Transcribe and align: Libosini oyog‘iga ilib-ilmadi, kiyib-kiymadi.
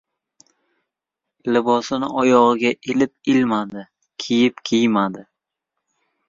Libosini 1.57 2.07
oyog‘iga 2.21 2.71
ilib-ilmadi, 2.93 3.85
kiyib-kiymadi. 4.25 5.25